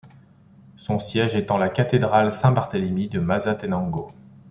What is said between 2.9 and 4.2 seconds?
de Mazatenango.